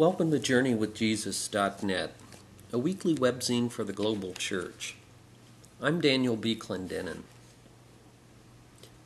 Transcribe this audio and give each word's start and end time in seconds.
Welcome 0.00 0.30
to 0.30 0.38
JourneyWithJesus.net, 0.38 2.14
a 2.72 2.78
weekly 2.78 3.14
webzine 3.14 3.70
for 3.70 3.84
the 3.84 3.92
global 3.92 4.32
church. 4.32 4.94
I'm 5.78 6.00
Daniel 6.00 6.36
B. 6.36 6.56
Clendenin. 6.56 7.24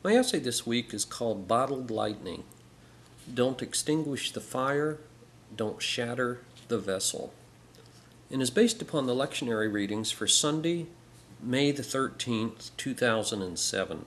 My 0.05 0.15
essay 0.15 0.39
this 0.39 0.65
week 0.65 0.93
is 0.93 1.03
called 1.03 1.49
Bottled 1.49 1.91
Lightning. 1.91 2.45
Don't 3.33 3.61
extinguish 3.61 4.31
the 4.31 4.39
fire, 4.39 4.99
don't 5.53 5.81
shatter 5.81 6.39
the 6.69 6.79
vessel, 6.79 7.33
and 8.31 8.41
is 8.41 8.49
based 8.49 8.81
upon 8.81 9.05
the 9.05 9.13
lectionary 9.13 9.69
readings 9.69 10.11
for 10.11 10.27
Sunday, 10.27 10.85
May 11.43 11.73
the 11.73 11.83
13th, 11.83 12.69
2007. 12.77 14.05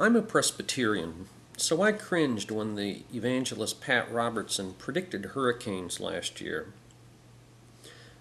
I'm 0.00 0.16
a 0.16 0.22
Presbyterian, 0.22 1.28
so 1.56 1.80
I 1.80 1.92
cringed 1.92 2.50
when 2.50 2.74
the 2.74 3.02
evangelist 3.14 3.80
Pat 3.80 4.12
Robertson 4.12 4.74
predicted 4.74 5.26
hurricanes 5.26 6.00
last 6.00 6.40
year. 6.40 6.72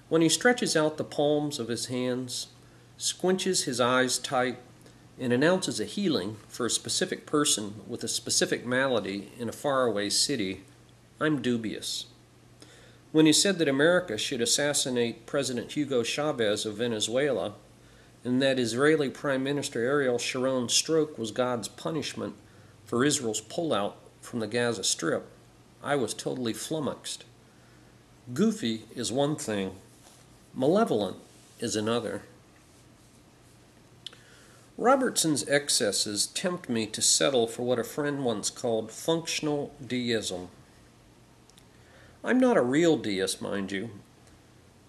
When 0.07 0.21
he 0.21 0.29
stretches 0.29 0.75
out 0.75 0.97
the 0.97 1.03
palms 1.03 1.59
of 1.59 1.67
his 1.67 1.87
hands, 1.87 2.47
squinches 2.97 3.65
his 3.65 3.81
eyes 3.81 4.17
tight, 4.17 4.59
and 5.19 5.33
announces 5.33 5.79
a 5.79 5.85
healing 5.85 6.37
for 6.47 6.65
a 6.65 6.69
specific 6.69 7.25
person 7.25 7.75
with 7.87 8.03
a 8.03 8.07
specific 8.07 8.65
malady 8.65 9.31
in 9.37 9.49
a 9.49 9.53
faraway 9.53 10.09
city, 10.09 10.63
I'm 11.19 11.41
dubious. 11.41 12.05
When 13.11 13.25
he 13.25 13.33
said 13.33 13.59
that 13.59 13.67
America 13.69 14.17
should 14.17 14.41
assassinate 14.41 15.25
President 15.25 15.71
Hugo 15.71 16.03
Chavez 16.03 16.65
of 16.65 16.77
Venezuela, 16.77 17.53
and 18.23 18.41
that 18.41 18.59
Israeli 18.59 19.09
Prime 19.09 19.43
Minister 19.43 19.81
Ariel 19.81 20.17
Sharon's 20.17 20.73
stroke 20.73 21.17
was 21.17 21.31
God's 21.31 21.67
punishment 21.67 22.35
for 22.85 23.03
Israel's 23.03 23.41
pullout 23.41 23.93
from 24.21 24.39
the 24.39 24.47
Gaza 24.47 24.83
Strip, 24.83 25.27
I 25.83 25.95
was 25.95 26.13
totally 26.13 26.53
flummoxed. 26.53 27.25
Goofy 28.33 28.83
is 28.95 29.11
one 29.11 29.35
thing, 29.35 29.75
malevolent 30.53 31.17
is 31.59 31.75
another. 31.75 32.23
Robertson's 34.77 35.47
excesses 35.47 36.27
tempt 36.27 36.67
me 36.67 36.85
to 36.87 37.01
settle 37.01 37.47
for 37.47 37.63
what 37.63 37.79
a 37.79 37.83
friend 37.83 38.25
once 38.25 38.49
called 38.49 38.91
functional 38.91 39.73
deism. 39.85 40.49
I'm 42.23 42.39
not 42.39 42.57
a 42.57 42.61
real 42.61 42.97
deist, 42.97 43.41
mind 43.41 43.71
you, 43.71 43.91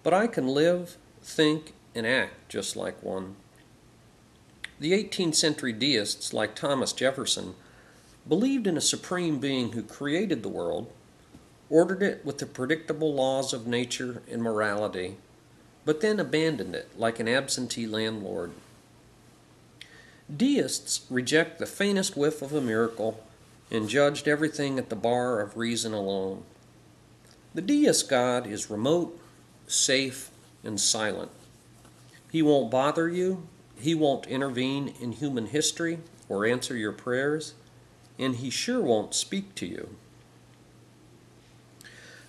but 0.03 0.13
I 0.13 0.27
can 0.27 0.47
live, 0.47 0.97
think, 1.21 1.73
and 1.95 2.05
act 2.05 2.49
just 2.49 2.75
like 2.75 3.01
one. 3.01 3.35
The 4.79 4.91
18th 4.91 5.35
century 5.35 5.71
deists, 5.71 6.33
like 6.33 6.53
Thomas 6.53 6.91
Jefferson, 6.91 7.55
believed 8.27 8.67
in 8.67 8.77
a 8.77 8.81
supreme 8.81 9.39
being 9.39 9.71
who 9.71 9.83
created 9.83 10.43
the 10.43 10.49
world, 10.49 10.91
ordered 11.69 12.01
it 12.01 12.25
with 12.25 12.37
the 12.37 12.45
predictable 12.45 13.13
laws 13.13 13.53
of 13.53 13.67
nature 13.67 14.21
and 14.29 14.41
morality, 14.41 15.17
but 15.85 16.01
then 16.01 16.19
abandoned 16.19 16.75
it 16.75 16.89
like 16.97 17.19
an 17.19 17.27
absentee 17.27 17.87
landlord. 17.87 18.51
Deists 20.35 21.05
reject 21.09 21.59
the 21.59 21.65
faintest 21.65 22.17
whiff 22.17 22.41
of 22.41 22.53
a 22.53 22.59
miracle 22.59 23.23
and 23.71 23.87
judged 23.87 24.27
everything 24.27 24.77
at 24.77 24.89
the 24.89 24.95
bar 24.95 25.41
of 25.41 25.57
reason 25.57 25.93
alone. 25.93 26.43
The 27.53 27.61
deist 27.61 28.09
God 28.09 28.45
is 28.45 28.69
remote, 28.69 29.19
safe, 29.67 30.29
and 30.63 30.79
silent. 30.79 31.31
He 32.31 32.41
won't 32.41 32.69
bother 32.69 33.07
you, 33.07 33.47
He 33.79 33.95
won't 33.95 34.27
intervene 34.27 34.93
in 34.99 35.13
human 35.13 35.47
history 35.47 35.99
or 36.27 36.45
answer 36.45 36.75
your 36.75 36.91
prayers, 36.91 37.53
and 38.19 38.35
He 38.35 38.49
sure 38.49 38.81
won't 38.81 39.13
speak 39.13 39.55
to 39.55 39.65
you. 39.65 39.95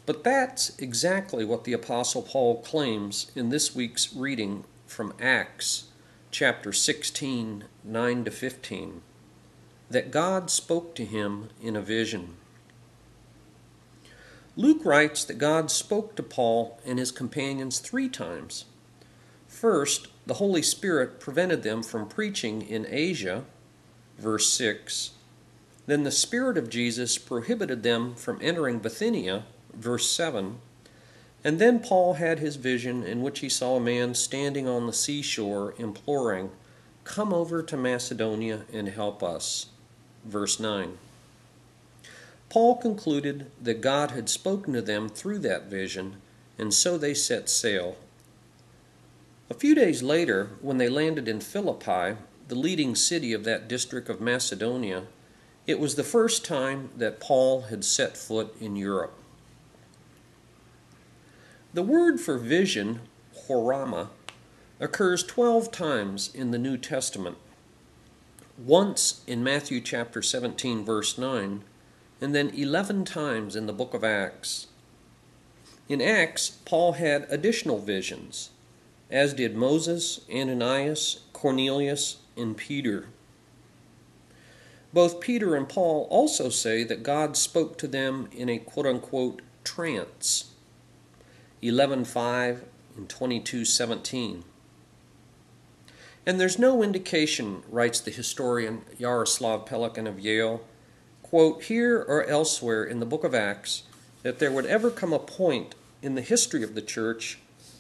But 0.07 0.25
that's 0.25 0.77
exactly 0.79 1.45
what 1.45 1.65
the 1.65 1.75
Apostle 1.75 2.23
Paul 2.23 2.63
claims 2.63 3.31
in 3.35 3.51
this 3.51 3.75
week's 3.75 4.15
reading 4.15 4.65
from 4.87 5.13
Acts 5.21 5.89
chapter 6.31 6.73
16, 6.73 7.65
9 7.85 8.25
to 8.25 8.31
15, 8.31 9.03
that 9.91 10.11
God 10.11 10.51
spoke 10.51 10.95
to 10.95 11.05
him 11.05 11.49
in 11.63 11.77
a 11.77 11.83
vision. 11.83 12.37
Luke 14.57 14.85
writes 14.85 15.25
that 15.25 15.39
God 15.39 15.71
spoke 15.71 16.17
to 16.17 16.23
Paul 16.23 16.81
and 16.85 16.99
his 16.99 17.13
companions 17.13 17.79
three 17.79 18.09
times. 18.09 18.65
First, 19.47 20.09
the 20.27 20.35
Holy 20.35 20.63
Spirit 20.63 21.21
prevented 21.21 21.63
them 21.63 21.83
from 21.83 22.09
preaching 22.09 22.63
in 22.63 22.87
Asia, 22.89 23.45
verse 24.19 24.51
6. 24.53 25.11
Then 25.89 26.03
the 26.05 26.11
Spirit 26.11 26.59
of 26.59 26.69
Jesus 26.69 27.17
prohibited 27.17 27.83
them 27.83 28.15
from 28.15 28.39
entering 28.43 28.79
Bithynia, 28.79 29.45
verse 29.73 30.07
7. 30.11 30.59
And 31.43 31.59
then 31.59 31.81
Paul 31.81 32.15
had 32.15 32.41
his 32.41 32.57
vision 32.57 33.03
in 33.03 33.23
which 33.23 33.39
he 33.39 33.49
saw 33.49 33.77
a 33.77 33.81
man 33.81 34.15
standing 34.15 34.69
on 34.69 34.87
the 34.87 34.93
seashore 34.93 35.73
imploring, 35.79 36.51
Come 37.05 37.33
over 37.33 37.63
to 37.63 37.77
Macedonia 37.79 38.65
and 38.71 38.89
help 38.89 39.23
us. 39.23 39.69
Verse 40.27 40.61
9. 40.61 40.99
Paul 42.51 42.77
concluded 42.77 43.51
that 43.59 43.81
God 43.81 44.11
had 44.11 44.29
spoken 44.29 44.75
to 44.75 44.83
them 44.83 45.09
through 45.09 45.39
that 45.39 45.71
vision, 45.71 46.17
and 46.59 46.75
so 46.75 46.99
they 46.99 47.15
set 47.15 47.49
sail. 47.49 47.97
A 49.49 49.55
few 49.55 49.75
days 49.75 50.03
later, 50.03 50.51
when 50.61 50.77
they 50.77 50.91
landed 50.91 51.29
in 51.29 51.41
Philippi, 51.41 52.19
the 52.49 52.55
leading 52.55 52.95
city 52.95 53.33
of 53.33 53.45
that 53.45 53.69
district 53.69 54.11
of 54.11 54.21
Macedonia, 54.21 55.05
it 55.69 55.79
was 55.79 55.97
the 55.97 56.03
first 56.03 56.47
time 56.47 56.89
that 56.97 57.21
Paul 57.21 57.61
had 57.63 57.85
set 57.85 58.17
foot 58.17 58.57
in 58.59 58.75
Europe. 58.75 59.13
The 61.75 61.83
word 61.83 62.19
for 62.19 62.39
vision, 62.39 63.01
horama, 63.47 64.09
occurs 64.81 65.23
12 65.23 65.71
times 65.71 66.35
in 66.35 66.53
the 66.53 66.59
New 66.59 66.79
Testament. 66.79 67.37
Once 68.57 69.23
in 69.27 69.45
Matthew 69.45 69.83
chapter 69.83 70.23
17 70.23 70.87
verse 70.87 71.19
9, 71.19 71.63
and 72.19 72.35
then 72.35 72.49
11 72.49 73.05
times 73.05 73.55
in 73.55 73.67
the 73.67 73.73
book 73.75 73.93
of 73.93 74.03
Acts. 74.03 74.69
In 75.87 76.01
Acts, 76.01 76.49
Paul 76.65 76.93
had 76.93 77.27
additional 77.29 77.79
visions, 77.79 78.51
as 79.11 79.35
did 79.35 79.55
Moses, 79.55 80.23
Ananias, 80.35 81.21
Cornelius, 81.35 82.17
and 82.39 82.57
Peter. 82.57 83.09
Both 84.93 85.21
Peter 85.21 85.55
and 85.55 85.69
Paul 85.69 86.07
also 86.11 86.49
say 86.49 86.83
that 86.85 87.03
God 87.03 87.37
spoke 87.37 87.77
to 87.79 87.87
them 87.87 88.29
in 88.33 88.49
a 88.49 88.59
quote 88.59 88.87
unquote 88.87 89.43
trance. 89.65 90.53
11:5 91.63 92.63
and 92.97 93.09
22:17. 93.09 94.45
And 96.25 96.39
there's 96.39 96.59
no 96.59 96.83
indication, 96.83 97.63
writes 97.71 98.01
the 98.01 98.11
historian 98.11 98.83
Yaroslav 98.99 99.67
Pelikan 99.67 100.07
of 100.07 100.21
Yale, 100.21 100.63
quote, 101.23 101.65
here 101.65 101.99
or 102.07 102.25
elsewhere 102.25 102.85
in 102.85 103.01
the 103.01 103.07
book 103.07 103.25
of 103.25 103.35
Acts, 103.35 103.85
that 104.23 104.39
there 104.39 104.53
would 104.53 104.67
ever 104.67 104.91
come 104.91 105.15
a 105.15 105.19
point 105.19 105.75
in 106.03 106.15
the 106.15 106.21
history 106.21 106.63
of 106.63 106.75
the 106.75 106.83
church 106.83 107.39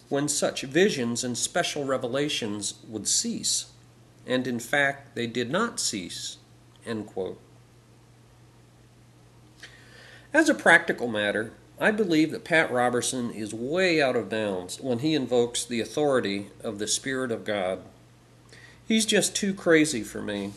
when 0.08 0.28
such 0.28 0.62
visions 0.62 1.22
and 1.22 1.36
special 1.36 1.84
revelations 1.84 2.74
would 2.88 3.06
cease. 3.06 3.66
And 4.26 4.46
in 4.46 4.60
fact, 4.60 5.14
they 5.14 5.26
did 5.26 5.50
not 5.50 5.78
cease. 5.78 6.37
End 6.88 7.06
quote. 7.06 7.38
As 10.32 10.48
a 10.48 10.54
practical 10.54 11.06
matter, 11.06 11.52
I 11.78 11.90
believe 11.90 12.32
that 12.32 12.44
Pat 12.44 12.72
Robertson 12.72 13.30
is 13.30 13.54
way 13.54 14.02
out 14.02 14.16
of 14.16 14.28
bounds 14.28 14.80
when 14.80 14.98
he 15.00 15.14
invokes 15.14 15.64
the 15.64 15.80
authority 15.80 16.48
of 16.64 16.78
the 16.78 16.88
Spirit 16.88 17.30
of 17.30 17.44
God. 17.44 17.82
He's 18.86 19.06
just 19.06 19.36
too 19.36 19.54
crazy 19.54 20.02
for 20.02 20.22
me. 20.22 20.52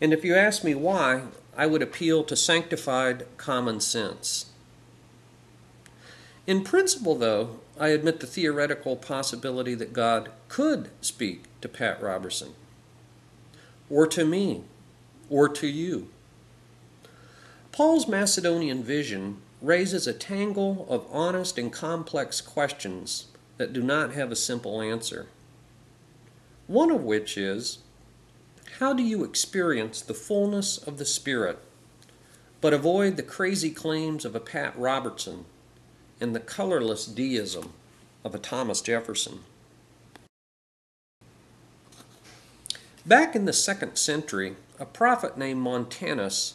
And 0.00 0.12
if 0.12 0.24
you 0.24 0.34
ask 0.34 0.64
me 0.64 0.74
why, 0.74 1.24
I 1.56 1.66
would 1.66 1.82
appeal 1.82 2.24
to 2.24 2.36
sanctified 2.36 3.26
common 3.36 3.80
sense. 3.80 4.46
In 6.46 6.64
principle, 6.64 7.14
though, 7.14 7.60
I 7.78 7.88
admit 7.88 8.20
the 8.20 8.26
theoretical 8.26 8.96
possibility 8.96 9.74
that 9.74 9.92
God 9.92 10.30
could 10.48 10.90
speak 11.00 11.44
to 11.60 11.68
Pat 11.68 12.02
Robertson, 12.02 12.54
or 13.88 14.06
to 14.08 14.24
me, 14.24 14.64
or 15.34 15.48
to 15.48 15.66
you. 15.66 16.06
Paul's 17.72 18.06
Macedonian 18.06 18.84
vision 18.84 19.38
raises 19.60 20.06
a 20.06 20.12
tangle 20.12 20.86
of 20.88 21.08
honest 21.10 21.58
and 21.58 21.72
complex 21.72 22.40
questions 22.40 23.26
that 23.56 23.72
do 23.72 23.82
not 23.82 24.12
have 24.12 24.30
a 24.30 24.36
simple 24.36 24.80
answer. 24.80 25.26
One 26.68 26.92
of 26.92 27.02
which 27.02 27.36
is 27.36 27.78
how 28.78 28.92
do 28.92 29.02
you 29.02 29.24
experience 29.24 30.00
the 30.00 30.14
fullness 30.14 30.78
of 30.78 30.98
the 30.98 31.04
Spirit, 31.04 31.58
but 32.60 32.72
avoid 32.72 33.16
the 33.16 33.24
crazy 33.24 33.72
claims 33.72 34.24
of 34.24 34.36
a 34.36 34.40
Pat 34.40 34.78
Robertson 34.78 35.46
and 36.20 36.32
the 36.32 36.38
colorless 36.38 37.06
deism 37.06 37.72
of 38.22 38.36
a 38.36 38.38
Thomas 38.38 38.80
Jefferson? 38.80 39.40
Back 43.04 43.34
in 43.34 43.46
the 43.46 43.52
second 43.52 43.96
century, 43.96 44.54
a 44.78 44.86
prophet 44.86 45.38
named 45.38 45.60
Montanus 45.60 46.54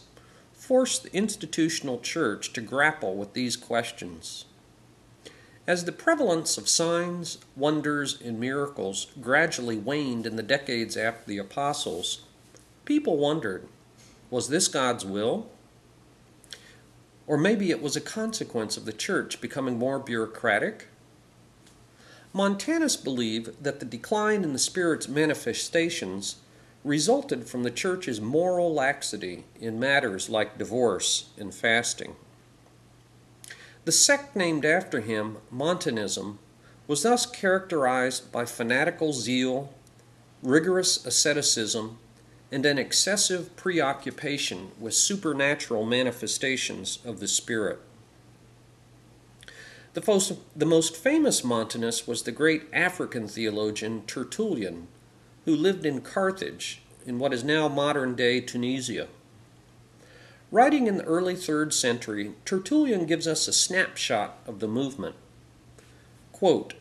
forced 0.53 1.03
the 1.03 1.15
institutional 1.15 1.99
church 1.99 2.53
to 2.53 2.61
grapple 2.61 3.15
with 3.15 3.33
these 3.33 3.55
questions. 3.55 4.45
As 5.65 5.85
the 5.85 5.91
prevalence 5.91 6.57
of 6.57 6.67
signs, 6.67 7.37
wonders, 7.55 8.19
and 8.21 8.39
miracles 8.39 9.07
gradually 9.21 9.77
waned 9.77 10.25
in 10.25 10.35
the 10.35 10.43
decades 10.43 10.97
after 10.97 11.25
the 11.27 11.37
apostles, 11.37 12.23
people 12.85 13.17
wondered 13.17 13.67
was 14.29 14.49
this 14.49 14.67
God's 14.67 15.05
will? 15.05 15.47
Or 17.25 17.37
maybe 17.37 17.71
it 17.71 17.81
was 17.81 17.95
a 17.95 18.01
consequence 18.01 18.77
of 18.77 18.85
the 18.85 18.93
church 18.93 19.41
becoming 19.41 19.77
more 19.77 19.99
bureaucratic? 19.99 20.87
Montanus 22.33 22.95
believed 22.95 23.63
that 23.63 23.79
the 23.79 23.85
decline 23.85 24.43
in 24.43 24.53
the 24.53 24.59
Spirit's 24.59 25.07
manifestations 25.07 26.37
resulted 26.83 27.47
from 27.47 27.63
the 27.63 27.71
church's 27.71 28.21
moral 28.21 28.73
laxity 28.73 29.43
in 29.59 29.79
matters 29.79 30.29
like 30.29 30.57
divorce 30.57 31.29
and 31.37 31.53
fasting. 31.53 32.15
The 33.85 33.91
sect 33.91 34.35
named 34.35 34.65
after 34.65 35.01
him, 35.01 35.37
Montanism, 35.49 36.39
was 36.87 37.03
thus 37.03 37.25
characterized 37.25 38.31
by 38.31 38.45
fanatical 38.45 39.13
zeal, 39.13 39.73
rigorous 40.41 41.05
asceticism, 41.05 41.97
and 42.51 42.65
an 42.65 42.79
excessive 42.79 43.55
preoccupation 43.55 44.71
with 44.79 44.93
supernatural 44.93 45.85
manifestations 45.85 46.99
of 47.05 47.19
the 47.19 47.27
Spirit. 47.27 47.79
The 49.93 50.65
most, 50.65 50.95
famous 50.95 51.43
Montanist 51.43 52.07
was 52.07 52.23
the 52.23 52.31
great 52.31 52.63
African 52.71 53.27
theologian 53.27 54.03
Tertullian, 54.05 54.87
who 55.45 55.55
lived 55.55 55.85
in 55.85 56.01
Carthage, 56.01 56.81
in 57.05 57.19
what 57.19 57.33
is 57.33 57.43
now 57.43 57.67
modern 57.67 58.15
day 58.15 58.41
Tunisia. 58.41 59.07
Writing 60.51 60.87
in 60.87 60.97
the 60.97 61.03
early 61.03 61.35
3rd 61.35 61.73
century, 61.73 62.31
Tertullian 62.43 63.05
gives 63.05 63.27
us 63.27 63.47
a 63.47 63.53
snapshot 63.53 64.39
of 64.47 64.59
the 64.59 64.67
movement. 64.67 65.15
Quote, 66.31 66.73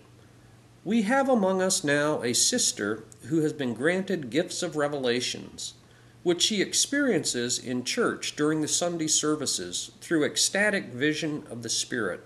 we 0.84 1.02
have 1.02 1.28
among 1.28 1.60
us 1.60 1.84
now 1.84 2.22
a 2.22 2.32
sister 2.32 3.04
who 3.24 3.42
has 3.42 3.52
been 3.52 3.74
granted 3.74 4.30
gifts 4.30 4.62
of 4.62 4.76
revelations, 4.76 5.74
which 6.22 6.40
she 6.40 6.62
experiences 6.62 7.58
in 7.58 7.84
church 7.84 8.36
during 8.36 8.62
the 8.62 8.68
Sunday 8.68 9.06
services 9.06 9.90
through 10.00 10.24
ecstatic 10.24 10.86
vision 10.86 11.44
of 11.50 11.62
the 11.62 11.68
Spirit. 11.68 12.24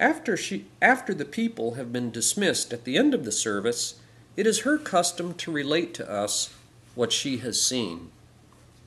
After, 0.00 0.36
she, 0.36 0.66
after 0.80 1.12
the 1.12 1.24
people 1.24 1.74
have 1.74 1.92
been 1.92 2.10
dismissed 2.10 2.72
at 2.72 2.84
the 2.84 2.96
end 2.96 3.12
of 3.12 3.24
the 3.24 3.32
service, 3.32 4.00
it 4.36 4.46
is 4.46 4.60
her 4.60 4.78
custom 4.78 5.34
to 5.34 5.50
relate 5.50 5.94
to 5.94 6.10
us 6.10 6.54
what 6.94 7.12
she 7.12 7.38
has 7.38 7.60
seen. 7.60 8.10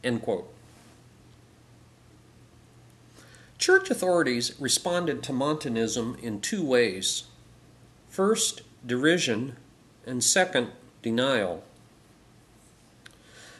End 0.03 0.21
quote. 0.21 0.51
Church 3.57 3.89
authorities 3.89 4.55
responded 4.59 5.21
to 5.23 5.33
Montanism 5.33 6.17
in 6.21 6.39
two 6.39 6.65
ways. 6.65 7.25
First, 8.07 8.61
derision, 8.85 9.57
and 10.05 10.23
second, 10.23 10.69
denial. 11.01 11.63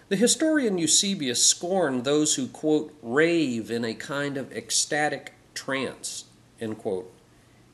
The 0.07 0.15
historian 0.15 0.77
Eusebius 0.77 1.45
scorned 1.45 2.03
those 2.03 2.35
who, 2.35 2.47
quote, 2.47 2.97
rave 3.03 3.69
in 3.69 3.83
a 3.83 3.93
kind 3.93 4.37
of 4.37 4.51
ecstatic 4.51 5.33
trance, 5.53 6.25
end 6.61 6.77
quote. 6.77 7.13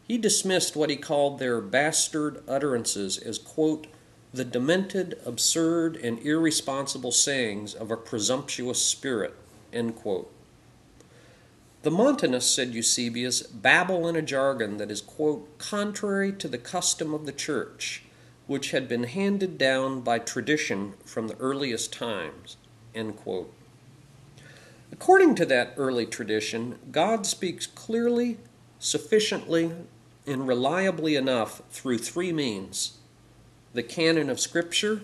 He 0.08 0.18
dismissed 0.18 0.76
what 0.76 0.90
he 0.90 0.98
called 0.98 1.40
their 1.40 1.62
bastard 1.62 2.44
utterances 2.48 3.18
as, 3.18 3.38
quote, 3.38 3.88
the 4.36 4.46
demented, 4.46 5.18
absurd, 5.26 5.96
and 5.96 6.20
irresponsible 6.20 7.12
sayings 7.12 7.74
of 7.74 7.90
a 7.90 7.98
presumptuous 7.98 8.86
spirit. 8.86 9.34
The 9.72 10.26
Montanists, 11.92 12.54
said 12.54 12.74
Eusebius, 12.74 13.44
babble 13.44 14.10
in 14.10 14.18
a 14.18 14.22
jargon 14.22 14.78
that 14.78 14.92
is, 14.92 15.02
quote, 15.02 15.58
contrary 15.58 16.34
to 16.34 16.50
the 16.50 16.58
custom 16.58 17.14
of 17.14 17.26
the 17.26 17.32
church, 17.32 18.04
which 18.48 18.72
had 18.72 18.90
been 18.90 19.04
handed 19.04 19.58
down 19.58 20.02
by 20.02 20.20
tradition 20.20 20.96
from 21.06 21.28
the 21.28 21.38
earliest 21.38 21.94
times. 21.94 22.58
According 24.92 25.36
to 25.36 25.46
that 25.46 25.74
early 25.78 26.06
tradition, 26.06 26.80
God 26.92 27.26
speaks 27.26 27.68
clearly, 27.68 28.38
sufficiently, 28.80 29.72
and 30.28 30.48
reliably 30.48 31.16
enough 31.16 31.62
through 31.70 32.00
three 32.00 32.34
means 32.34 32.98
the 33.76 33.84
canon 33.84 34.30
of 34.30 34.40
Scripture, 34.40 35.02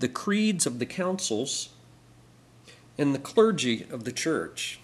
the 0.00 0.08
creeds 0.08 0.66
of 0.66 0.80
the 0.80 0.86
councils, 0.86 1.68
and 2.98 3.14
the 3.14 3.18
clergy 3.18 3.86
of 3.92 4.02
the 4.02 4.10
church. 4.10 4.80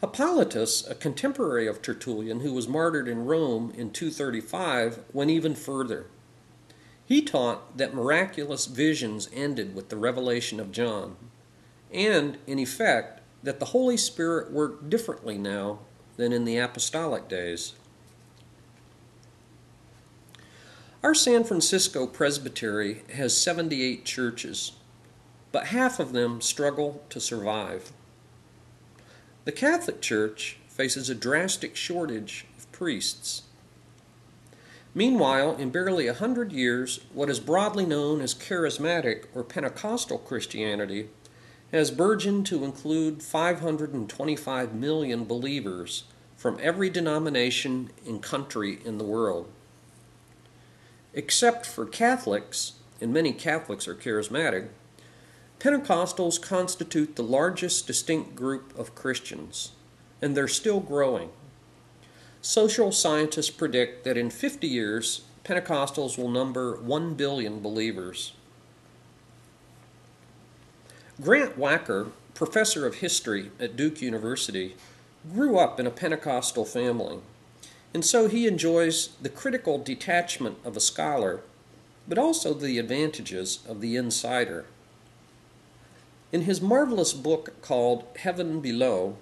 Hippolytus, 0.00 0.88
a 0.88 0.94
contemporary 0.94 1.66
of 1.66 1.82
Tertullian 1.82 2.40
who 2.40 2.54
was 2.54 2.66
martyred 2.66 3.06
in 3.06 3.26
Rome 3.26 3.70
in 3.76 3.90
235, 3.90 5.00
went 5.12 5.30
even 5.30 5.54
further. 5.54 6.06
He 7.04 7.20
taught 7.20 7.76
that 7.76 7.94
miraculous 7.94 8.64
visions 8.64 9.28
ended 9.30 9.74
with 9.74 9.90
the 9.90 9.98
revelation 9.98 10.58
of 10.58 10.72
John, 10.72 11.16
and, 11.92 12.38
in 12.46 12.58
effect, 12.58 13.20
that 13.42 13.60
the 13.60 13.66
Holy 13.66 13.98
Spirit 13.98 14.50
worked 14.50 14.88
differently 14.88 15.36
now 15.36 15.80
than 16.16 16.32
in 16.32 16.46
the 16.46 16.56
apostolic 16.56 17.28
days. 17.28 17.74
Our 21.02 21.14
San 21.16 21.42
Francisco 21.42 22.06
Presbytery 22.06 23.02
has 23.14 23.36
78 23.36 24.04
churches, 24.04 24.70
but 25.50 25.66
half 25.66 25.98
of 25.98 26.12
them 26.12 26.40
struggle 26.40 27.02
to 27.10 27.18
survive. 27.18 27.90
The 29.44 29.50
Catholic 29.50 30.00
Church 30.00 30.58
faces 30.68 31.10
a 31.10 31.16
drastic 31.16 31.74
shortage 31.74 32.46
of 32.56 32.70
priests. 32.70 33.42
Meanwhile, 34.94 35.56
in 35.56 35.70
barely 35.70 36.06
a 36.06 36.14
hundred 36.14 36.52
years, 36.52 37.00
what 37.12 37.28
is 37.28 37.40
broadly 37.40 37.84
known 37.84 38.20
as 38.20 38.32
charismatic 38.32 39.24
or 39.34 39.42
Pentecostal 39.42 40.18
Christianity 40.18 41.08
has 41.72 41.90
burgeoned 41.90 42.46
to 42.46 42.62
include 42.62 43.24
525 43.24 44.72
million 44.72 45.24
believers 45.24 46.04
from 46.36 46.58
every 46.62 46.90
denomination 46.90 47.90
and 48.06 48.22
country 48.22 48.78
in 48.84 48.98
the 48.98 49.04
world. 49.04 49.48
Except 51.14 51.66
for 51.66 51.84
Catholics, 51.84 52.72
and 53.00 53.12
many 53.12 53.32
Catholics 53.32 53.86
are 53.86 53.94
charismatic, 53.94 54.68
Pentecostals 55.58 56.40
constitute 56.40 57.16
the 57.16 57.22
largest 57.22 57.86
distinct 57.86 58.34
group 58.34 58.76
of 58.78 58.94
Christians, 58.94 59.72
and 60.20 60.36
they're 60.36 60.48
still 60.48 60.80
growing. 60.80 61.30
Social 62.40 62.90
scientists 62.90 63.50
predict 63.50 64.04
that 64.04 64.16
in 64.16 64.30
50 64.30 64.66
years, 64.66 65.22
Pentecostals 65.44 66.18
will 66.18 66.28
number 66.28 66.76
1 66.76 67.14
billion 67.14 67.60
believers. 67.60 68.32
Grant 71.20 71.56
Wacker, 71.58 72.10
professor 72.34 72.86
of 72.86 72.96
history 72.96 73.52
at 73.60 73.76
Duke 73.76 74.00
University, 74.00 74.74
grew 75.32 75.58
up 75.58 75.78
in 75.78 75.86
a 75.86 75.90
Pentecostal 75.90 76.64
family, 76.64 77.20
and 77.94 78.04
so 78.04 78.28
he 78.28 78.46
enjoys 78.46 79.10
the 79.20 79.28
critical 79.28 79.78
detachment 79.78 80.58
of 80.64 80.76
a 80.76 80.80
scholar, 80.80 81.40
but 82.08 82.18
also 82.18 82.54
the 82.54 82.78
advantages 82.78 83.60
of 83.68 83.80
the 83.80 83.96
insider. 83.96 84.64
In 86.32 86.42
his 86.42 86.62
marvelous 86.62 87.12
book 87.12 87.60
called 87.60 88.04
Heaven 88.16 88.60
Below, 88.60 89.16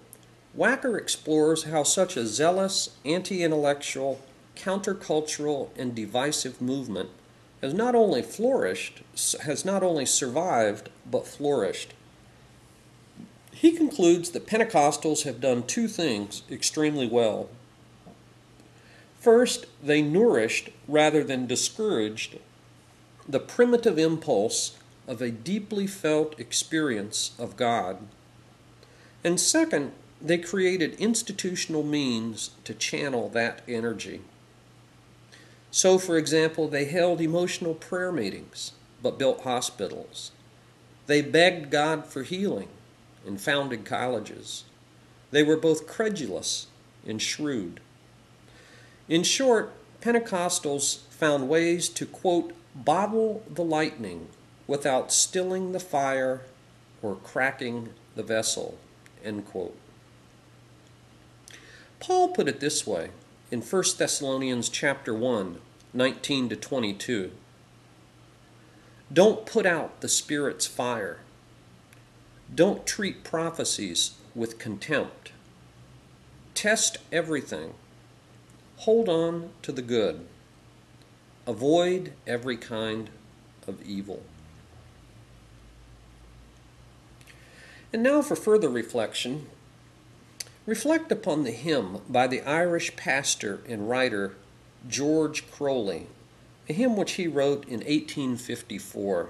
Wacker 0.56 0.98
explores 0.98 1.64
how 1.64 1.82
such 1.82 2.16
a 2.16 2.26
zealous, 2.26 2.90
anti 3.04 3.42
intellectual, 3.42 4.20
countercultural, 4.56 5.70
and 5.76 5.94
divisive 5.94 6.60
movement 6.60 7.10
has 7.60 7.74
not 7.74 7.94
only 7.94 8.22
flourished, 8.22 9.02
has 9.42 9.64
not 9.64 9.82
only 9.82 10.06
survived, 10.06 10.88
but 11.08 11.26
flourished. 11.26 11.94
He 13.52 13.72
concludes 13.72 14.30
that 14.30 14.46
Pentecostals 14.46 15.24
have 15.24 15.40
done 15.40 15.64
two 15.64 15.86
things 15.86 16.42
extremely 16.50 17.06
well. 17.06 17.48
First, 19.20 19.66
they 19.82 20.00
nourished 20.00 20.70
rather 20.88 21.22
than 21.22 21.46
discouraged 21.46 22.38
the 23.28 23.38
primitive 23.38 23.98
impulse 23.98 24.76
of 25.06 25.20
a 25.20 25.30
deeply 25.30 25.86
felt 25.86 26.40
experience 26.40 27.32
of 27.38 27.56
God. 27.56 27.98
And 29.22 29.38
second, 29.38 29.92
they 30.20 30.38
created 30.38 30.94
institutional 30.94 31.82
means 31.82 32.50
to 32.64 32.74
channel 32.74 33.28
that 33.30 33.62
energy. 33.68 34.22
So, 35.70 35.98
for 35.98 36.16
example, 36.16 36.66
they 36.66 36.86
held 36.86 37.20
emotional 37.20 37.74
prayer 37.74 38.10
meetings 38.10 38.72
but 39.02 39.18
built 39.18 39.42
hospitals. 39.42 40.32
They 41.06 41.22
begged 41.22 41.70
God 41.70 42.06
for 42.06 42.22
healing 42.22 42.68
and 43.26 43.40
founded 43.40 43.84
colleges. 43.84 44.64
They 45.30 45.42
were 45.42 45.56
both 45.56 45.86
credulous 45.86 46.66
and 47.06 47.20
shrewd. 47.20 47.80
In 49.10 49.24
short, 49.24 49.72
Pentecostals 50.00 51.00
found 51.10 51.48
ways 51.48 51.88
to, 51.88 52.06
quote, 52.06 52.52
bottle 52.76 53.42
the 53.52 53.64
lightning 53.64 54.28
without 54.68 55.12
stilling 55.12 55.72
the 55.72 55.80
fire 55.80 56.42
or 57.02 57.16
cracking 57.16 57.88
the 58.14 58.22
vessel. 58.22 58.78
End 59.24 59.46
quote. 59.46 59.76
Paul 61.98 62.28
put 62.28 62.46
it 62.46 62.60
this 62.60 62.86
way 62.86 63.10
in 63.50 63.62
1 63.62 63.84
Thessalonians 63.98 64.68
chapter 64.68 65.12
1, 65.12 65.58
19 65.92 66.48
to 66.48 66.56
22. 66.56 67.32
Don't 69.12 69.44
put 69.44 69.66
out 69.66 70.02
the 70.02 70.08
Spirit's 70.08 70.68
fire. 70.68 71.18
Don't 72.54 72.86
treat 72.86 73.24
prophecies 73.24 74.12
with 74.36 74.60
contempt. 74.60 75.32
Test 76.54 76.98
everything. 77.10 77.74
Hold 78.84 79.10
on 79.10 79.50
to 79.60 79.72
the 79.72 79.82
good. 79.82 80.26
Avoid 81.46 82.14
every 82.26 82.56
kind 82.56 83.10
of 83.68 83.82
evil. 83.82 84.22
And 87.92 88.02
now 88.02 88.22
for 88.22 88.34
further 88.34 88.70
reflection. 88.70 89.48
Reflect 90.64 91.12
upon 91.12 91.44
the 91.44 91.50
hymn 91.50 91.98
by 92.08 92.26
the 92.26 92.40
Irish 92.40 92.96
pastor 92.96 93.60
and 93.68 93.90
writer 93.90 94.36
George 94.88 95.50
Croly, 95.50 96.06
a 96.66 96.72
hymn 96.72 96.96
which 96.96 97.12
he 97.12 97.28
wrote 97.28 97.64
in 97.64 97.80
1854. 97.80 99.28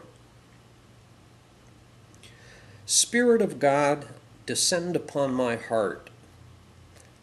Spirit 2.87 3.43
of 3.43 3.59
God, 3.59 4.07
descend 4.47 4.95
upon 4.95 5.35
my 5.35 5.57
heart. 5.57 6.09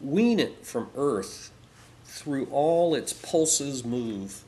Wean 0.02 0.42
it 0.42 0.66
from 0.66 0.90
earth, 0.98 1.52
through 2.08 2.48
all 2.52 2.96
its 2.96 3.14
pulses 3.14 3.86
move. 3.86 4.44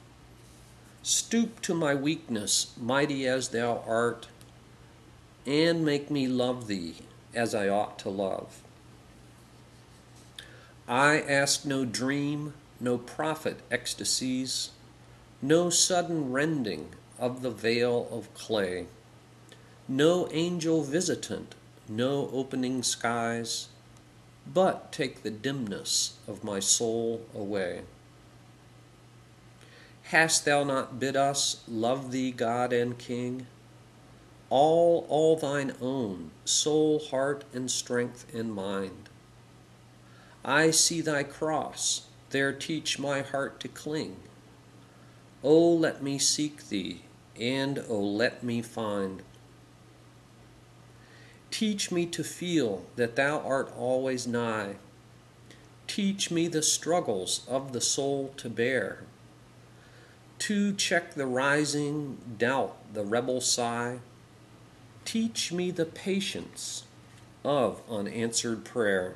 Stoop 1.03 1.61
to 1.61 1.73
my 1.73 1.93
weakness, 1.93 2.73
mighty 2.79 3.27
as 3.27 3.49
thou 3.49 3.83
art, 3.85 4.27
and 5.45 5.85
make 5.85 6.09
me 6.09 6.27
love 6.27 6.67
thee 6.67 6.95
as 7.33 7.53
I 7.53 7.69
ought 7.69 7.99
to 7.99 8.09
love. 8.09 8.61
I 10.87 11.21
ask 11.21 11.65
no 11.65 11.85
dream, 11.85 12.53
no 12.79 12.97
prophet 12.97 13.59
ecstasies, 13.69 14.71
no 15.41 15.69
sudden 15.69 16.31
rending 16.31 16.89
of 17.19 17.41
the 17.41 17.51
veil 17.51 18.07
of 18.11 18.33
clay 18.33 18.87
no 19.89 20.29
angel 20.31 20.83
visitant, 20.83 21.55
no 21.87 22.29
opening 22.31 22.83
skies, 22.83 23.69
but 24.53 24.91
take 24.91 25.21
the 25.21 25.31
dimness 25.31 26.17
of 26.27 26.43
my 26.43 26.59
soul 26.59 27.25
away. 27.35 27.81
Hast 30.03 30.45
thou 30.45 30.63
not 30.63 30.99
bid 30.99 31.15
us 31.15 31.63
love 31.67 32.11
thee, 32.11 32.31
God 32.31 32.73
and 32.73 32.97
King? 32.97 33.45
All, 34.49 35.05
all 35.07 35.35
thine 35.35 35.75
own, 35.79 36.31
soul, 36.45 36.97
heart, 36.97 37.43
and 37.53 37.69
strength 37.69 38.25
and 38.33 38.51
mind. 38.51 39.09
I 40.43 40.71
see 40.71 41.01
thy 41.01 41.21
cross, 41.21 42.07
there 42.31 42.51
teach 42.51 42.97
my 42.97 43.21
heart 43.21 43.59
to 43.59 43.67
cling. 43.67 44.15
O 45.43 45.73
let 45.73 46.01
me 46.01 46.17
seek 46.17 46.69
thee, 46.69 47.03
and 47.39 47.83
O 47.87 47.99
let 47.99 48.43
me 48.43 48.63
find. 48.63 49.21
Teach 51.59 51.91
me 51.91 52.05
to 52.05 52.23
feel 52.23 52.85
that 52.95 53.17
thou 53.17 53.39
art 53.41 53.69
always 53.77 54.25
nigh. 54.25 54.75
Teach 55.87 56.31
me 56.31 56.47
the 56.47 56.61
struggles 56.61 57.45
of 57.49 57.73
the 57.73 57.81
soul 57.81 58.33
to 58.37 58.49
bear. 58.49 59.03
To 60.37 60.71
check 60.71 61.15
the 61.15 61.25
rising 61.25 62.17
doubt, 62.37 62.77
the 62.93 63.03
rebel 63.03 63.41
sigh. 63.41 63.99
Teach 65.03 65.51
me 65.51 65.69
the 65.69 65.85
patience 65.85 66.85
of 67.43 67.81
unanswered 67.91 68.63
prayer. 68.63 69.15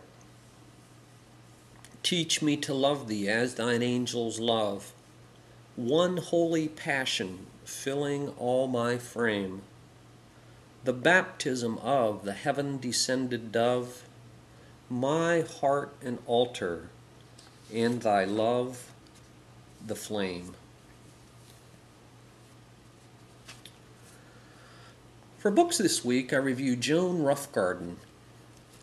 Teach 2.03 2.41
me 2.41 2.57
to 2.57 2.73
love 2.73 3.07
thee 3.07 3.29
as 3.29 3.55
thine 3.55 3.81
angels 3.81 4.41
love, 4.41 4.91
one 5.77 6.17
holy 6.17 6.67
passion 6.67 7.45
filling 7.63 8.33
all 8.37 8.67
my 8.67 8.97
frame 8.97 9.61
the 10.83 10.93
baptism 10.93 11.77
of 11.77 12.25
the 12.25 12.33
heaven 12.33 12.77
descended 12.77 13.51
dove, 13.51 14.03
my 14.89 15.41
heart 15.41 15.93
an 16.01 16.19
altar, 16.25 16.89
and 17.73 18.01
thy 18.01 18.25
love 18.25 18.91
the 19.85 19.95
flame. 19.95 20.55
For 25.37 25.51
books 25.51 25.77
this 25.77 26.03
week, 26.03 26.33
I 26.33 26.37
review 26.37 26.75
Joan 26.75 27.19
Roughgarden, 27.19 27.95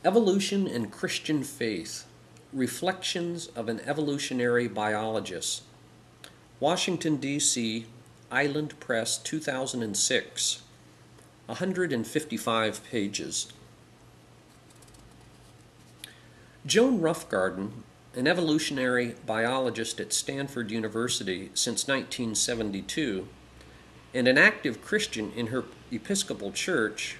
Evolution 0.05 0.67
and 0.67 0.91
Christian 0.91 1.43
Faith 1.45 2.07
Reflections 2.53 3.47
of 3.49 3.69
an 3.69 3.81
Evolutionary 3.81 4.69
Biologist, 4.69 5.63
Washington, 6.59 7.17
D.C., 7.17 7.87
Island 8.31 8.79
Press, 8.81 9.19
2006. 9.19 10.63
155 11.51 12.85
pages. 12.85 13.53
Joan 16.65 17.01
Roughgarden, 17.01 17.71
an 18.15 18.29
evolutionary 18.29 19.17
biologist 19.27 19.99
at 19.99 20.13
Stanford 20.13 20.71
University 20.71 21.51
since 21.55 21.89
1972, 21.89 23.27
and 24.15 24.29
an 24.29 24.39
active 24.39 24.81
Christian 24.81 25.33
in 25.35 25.49
her 25.49 25.65
Episcopal 25.91 26.53
Church, 26.53 27.17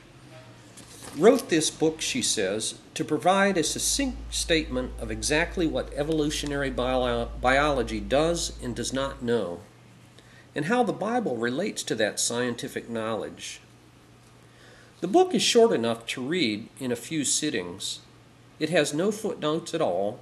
wrote 1.17 1.49
this 1.49 1.69
book, 1.69 2.01
she 2.01 2.23
says, 2.23 2.79
to 2.95 3.05
provide 3.05 3.59
a 3.59 3.65
succinct 3.65 4.33
statement 4.33 4.93
of 5.01 5.11
exactly 5.11 5.67
what 5.67 5.93
evolutionary 5.95 6.71
bio- 6.71 7.31
biology 7.41 7.99
does 7.99 8.53
and 8.63 8.77
does 8.77 8.93
not 8.93 9.25
know, 9.25 9.59
and 10.55 10.67
how 10.67 10.85
the 10.85 10.93
Bible 10.93 11.37
relates 11.37 11.83
to 11.83 11.97
that 11.97 12.21
scientific 12.21 12.89
knowledge. 12.89 13.61
The 15.01 15.09
book 15.09 15.35
is 15.35 15.41
short 15.41 15.73
enough 15.73 16.05
to 16.09 16.23
read 16.23 16.69
in 16.79 16.93
a 16.93 16.97
few 16.97 17.25
sittings. 17.25 18.01
It 18.59 18.69
has 18.69 18.93
no 18.93 19.11
footnotes 19.11 19.73
at 19.73 19.81
all, 19.81 20.21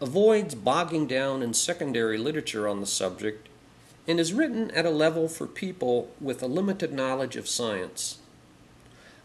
avoids 0.00 0.54
bogging 0.54 1.08
down 1.08 1.42
in 1.42 1.52
secondary 1.52 2.16
literature 2.16 2.68
on 2.68 2.80
the 2.80 2.86
subject, 2.86 3.48
and 4.06 4.20
is 4.20 4.32
written 4.32 4.70
at 4.70 4.86
a 4.86 4.90
level 4.90 5.26
for 5.26 5.48
people 5.48 6.12
with 6.20 6.40
a 6.40 6.46
limited 6.46 6.92
knowledge 6.92 7.34
of 7.34 7.48
science. 7.48 8.18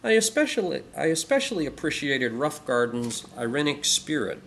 I 0.03 0.13
especially, 0.13 0.81
I 0.97 1.05
especially 1.05 1.67
appreciated 1.67 2.31
Roughgarden's 2.31 3.21
irenic 3.38 3.85
spirit. 3.85 4.41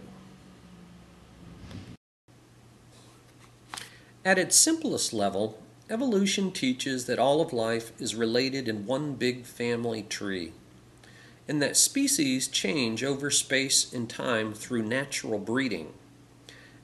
At 4.24 4.38
its 4.38 4.56
simplest 4.56 5.12
level, 5.12 5.62
Evolution 5.90 6.50
teaches 6.50 7.04
that 7.04 7.18
all 7.18 7.42
of 7.42 7.52
life 7.52 7.92
is 8.00 8.14
related 8.14 8.68
in 8.68 8.86
one 8.86 9.12
big 9.12 9.44
family 9.44 10.02
tree, 10.02 10.52
and 11.46 11.60
that 11.60 11.76
species 11.76 12.48
change 12.48 13.04
over 13.04 13.30
space 13.30 13.92
and 13.92 14.08
time 14.08 14.54
through 14.54 14.82
natural 14.82 15.38
breeding, 15.38 15.92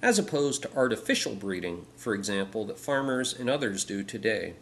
as 0.02 0.18
opposed 0.18 0.60
to 0.60 0.76
artificial 0.76 1.34
breeding, 1.34 1.86
for 1.96 2.12
example, 2.12 2.66
that 2.66 2.78
farmers 2.78 3.32
and 3.32 3.48
others 3.48 3.84
do 3.84 4.04
today. 4.04 4.52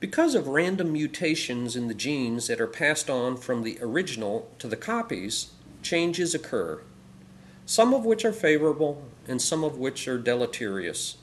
Because 0.00 0.34
of 0.34 0.48
random 0.48 0.92
mutations 0.94 1.76
in 1.76 1.88
the 1.88 1.94
genes 1.94 2.46
that 2.46 2.60
are 2.60 2.66
passed 2.66 3.10
on 3.10 3.36
from 3.36 3.64
the 3.64 3.76
original 3.82 4.50
to 4.58 4.66
the 4.66 4.78
copies, 4.78 5.50
changes 5.82 6.34
occur, 6.34 6.80
some 7.66 7.92
of 7.92 8.06
which 8.06 8.24
are 8.24 8.32
favorable 8.32 9.04
and 9.28 9.42
some 9.42 9.62
of 9.62 9.76
which 9.76 10.08
are 10.08 10.18
deleterious. 10.18 11.18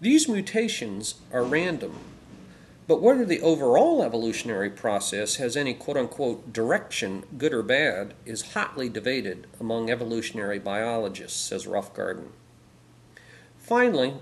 These 0.00 0.28
mutations 0.28 1.16
are 1.30 1.44
random, 1.44 1.92
but 2.86 3.02
whether 3.02 3.26
the 3.26 3.42
overall 3.42 4.02
evolutionary 4.02 4.70
process 4.70 5.36
has 5.36 5.58
any 5.58 5.74
quote 5.74 5.98
unquote 5.98 6.54
direction, 6.54 7.24
good 7.36 7.52
or 7.52 7.62
bad, 7.62 8.14
is 8.24 8.52
hotly 8.52 8.88
debated 8.88 9.46
among 9.60 9.90
evolutionary 9.90 10.58
biologists, 10.58 11.38
says 11.38 11.66
Roughgarden. 11.66 12.28
Finally, 13.58 14.14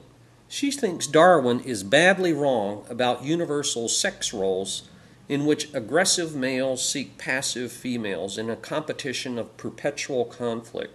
she 0.49 0.73
thinks 0.73 1.07
Darwin 1.07 1.61
is 1.61 1.85
badly 1.85 2.33
wrong 2.33 2.85
about 2.91 3.23
universal 3.23 3.89
sex 3.89 4.35
roles 4.35 4.89
in 5.29 5.47
which 5.47 5.73
aggressive 5.73 6.35
males 6.35 6.87
seek 6.87 7.19
passive 7.19 7.71
females 7.71 8.37
in 8.37 8.51
a 8.51 8.57
competition 8.57 9.39
of 9.39 9.57
perpetual 9.57 10.25
conflict. 10.25 10.95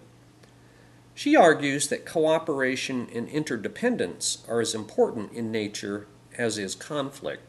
She 1.16 1.36
argues 1.36 1.88
that 1.90 2.06
cooperation 2.06 3.08
and 3.14 3.28
interdependence 3.30 4.44
are 4.48 4.62
as 4.62 4.74
important 4.74 5.32
in 5.34 5.52
nature 5.52 6.08
as 6.38 6.58
is 6.58 6.76
conflict. 6.76 7.44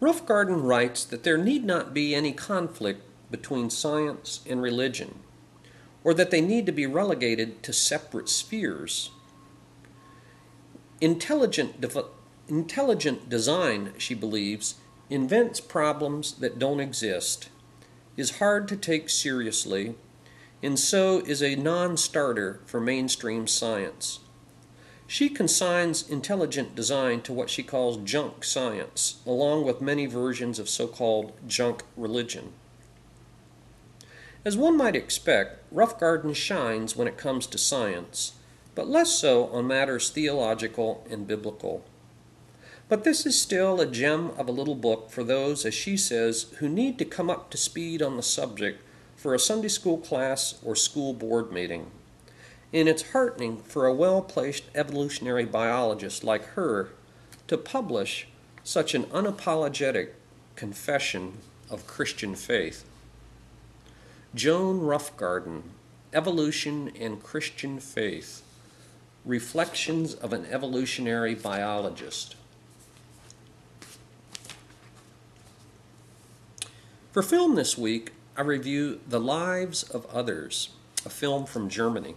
Roughgarden 0.00 0.62
writes 0.62 1.04
that 1.04 1.24
there 1.24 1.36
need 1.36 1.64
not 1.64 1.92
be 1.92 2.14
any 2.14 2.32
conflict 2.32 3.02
between 3.30 3.70
science 3.70 4.40
and 4.48 4.62
religion, 4.62 5.18
or 6.02 6.14
that 6.14 6.30
they 6.30 6.40
need 6.40 6.64
to 6.66 6.72
be 6.72 6.86
relegated 6.86 7.62
to 7.64 7.72
separate 7.72 8.28
spheres. 8.28 9.10
Intelligent, 11.00 11.84
intelligent 12.48 13.28
design, 13.28 13.92
she 13.98 14.14
believes, 14.14 14.76
invents 15.10 15.60
problems 15.60 16.34
that 16.34 16.58
don't 16.58 16.80
exist, 16.80 17.48
is 18.16 18.38
hard 18.38 18.68
to 18.68 18.76
take 18.76 19.10
seriously, 19.10 19.96
and 20.62 20.78
so 20.78 21.20
is 21.20 21.42
a 21.42 21.56
non 21.56 21.96
starter 21.96 22.60
for 22.66 22.80
mainstream 22.80 23.46
science. 23.46 24.20
She 25.06 25.28
consigns 25.28 26.08
intelligent 26.08 26.76
design 26.76 27.22
to 27.22 27.32
what 27.32 27.50
she 27.50 27.62
calls 27.62 27.96
junk 27.98 28.44
science, 28.44 29.20
along 29.26 29.64
with 29.64 29.80
many 29.80 30.06
versions 30.06 30.58
of 30.58 30.68
so 30.68 30.86
called 30.86 31.32
junk 31.48 31.82
religion. 31.96 32.52
As 34.44 34.56
one 34.56 34.76
might 34.76 34.94
expect, 34.96 35.68
Roughgarden 35.74 36.34
shines 36.34 36.94
when 36.94 37.08
it 37.08 37.18
comes 37.18 37.46
to 37.48 37.58
science, 37.58 38.34
but 38.74 38.88
less 38.88 39.10
so 39.10 39.48
on 39.48 39.66
matters 39.66 40.10
theological 40.10 41.04
and 41.10 41.26
biblical. 41.26 41.84
But 42.88 43.04
this 43.04 43.26
is 43.26 43.40
still 43.40 43.80
a 43.80 43.86
gem 43.86 44.30
of 44.38 44.48
a 44.48 44.52
little 44.52 44.74
book 44.74 45.10
for 45.10 45.24
those, 45.24 45.66
as 45.66 45.74
she 45.74 45.96
says, 45.96 46.46
who 46.58 46.68
need 46.68 46.98
to 46.98 47.04
come 47.04 47.30
up 47.30 47.50
to 47.50 47.56
speed 47.56 48.00
on 48.00 48.16
the 48.16 48.22
subject 48.22 48.82
for 49.20 49.34
a 49.34 49.38
Sunday 49.38 49.68
school 49.68 49.98
class 49.98 50.58
or 50.64 50.74
school 50.74 51.12
board 51.12 51.52
meeting 51.52 51.90
and 52.72 52.88
it's 52.88 53.10
heartening 53.10 53.58
for 53.58 53.86
a 53.86 53.94
well 53.94 54.22
placed 54.22 54.64
evolutionary 54.74 55.44
biologist 55.44 56.22
like 56.22 56.44
her 56.50 56.90
to 57.48 57.58
publish 57.58 58.28
such 58.62 58.94
an 58.94 59.04
unapologetic 59.04 60.10
confession 60.54 61.38
of 61.68 61.86
Christian 61.86 62.34
faith. 62.34 62.84
Joan 64.34 64.80
Roughgarden, 64.80 65.62
Evolution 66.12 66.92
and 66.98 67.22
Christian 67.22 67.80
Faith 67.80 68.42
Reflections 69.24 70.14
of 70.14 70.32
an 70.32 70.46
Evolutionary 70.46 71.34
Biologist. 71.34 72.36
For 77.12 77.22
film 77.22 77.56
this 77.56 77.76
week, 77.76 78.12
I 78.36 78.42
review 78.42 79.00
The 79.08 79.20
Lives 79.20 79.82
of 79.82 80.06
Others, 80.06 80.70
a 81.04 81.10
film 81.10 81.46
from 81.46 81.68
Germany. 81.68 82.14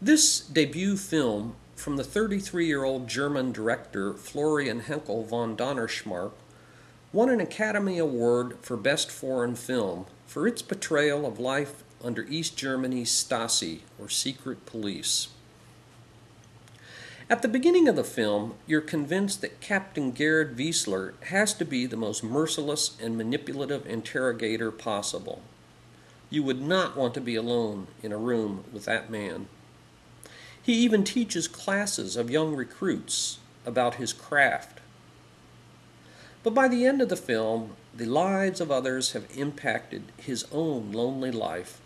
This 0.00 0.40
debut 0.40 0.96
film 0.96 1.56
from 1.76 1.96
the 1.96 2.04
33 2.04 2.66
year 2.66 2.84
old 2.84 3.08
German 3.08 3.52
director 3.52 4.12
Florian 4.12 4.82
Henckel 4.82 5.26
von 5.26 5.56
Donnersmarck 5.56 6.32
won 7.12 7.30
an 7.30 7.40
Academy 7.40 7.98
Award 7.98 8.58
for 8.62 8.76
Best 8.76 9.10
Foreign 9.10 9.56
Film 9.56 10.06
for 10.26 10.46
its 10.46 10.62
portrayal 10.62 11.26
of 11.26 11.40
life 11.40 11.82
under 12.02 12.24
East 12.24 12.56
Germany's 12.56 13.10
Stasi, 13.10 13.80
or 13.98 14.08
secret 14.08 14.64
police. 14.66 15.28
At 17.30 17.42
the 17.42 17.48
beginning 17.48 17.86
of 17.86 17.94
the 17.94 18.02
film, 18.02 18.54
you're 18.66 18.80
convinced 18.80 19.40
that 19.40 19.60
Captain 19.60 20.10
Gerd 20.10 20.56
Wiesler 20.56 21.12
has 21.26 21.54
to 21.54 21.64
be 21.64 21.86
the 21.86 21.96
most 21.96 22.24
merciless 22.24 22.96
and 23.00 23.16
manipulative 23.16 23.86
interrogator 23.86 24.72
possible. 24.72 25.40
You 26.28 26.42
would 26.42 26.60
not 26.60 26.96
want 26.96 27.14
to 27.14 27.20
be 27.20 27.36
alone 27.36 27.86
in 28.02 28.10
a 28.10 28.18
room 28.18 28.64
with 28.72 28.84
that 28.86 29.10
man. 29.10 29.46
He 30.60 30.72
even 30.72 31.04
teaches 31.04 31.46
classes 31.46 32.16
of 32.16 32.32
young 32.32 32.56
recruits 32.56 33.38
about 33.64 33.94
his 33.94 34.12
craft. 34.12 34.80
But 36.42 36.52
by 36.52 36.66
the 36.66 36.84
end 36.84 37.00
of 37.00 37.10
the 37.10 37.16
film, 37.16 37.76
the 37.94 38.06
lives 38.06 38.60
of 38.60 38.72
others 38.72 39.12
have 39.12 39.28
impacted 39.38 40.02
his 40.16 40.46
own 40.50 40.90
lonely 40.90 41.30
life, 41.30 41.80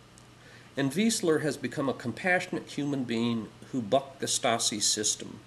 and 0.75 0.91
Wiesler 0.91 1.43
has 1.43 1.59
become 1.59 1.91
a 1.91 1.93
compassionate 1.93 2.69
human 2.71 3.05
being 3.05 3.49
who 3.75 3.83
bucked 3.83 4.21
the 4.21 4.27
Stasi 4.27 4.81
system. 4.81 5.41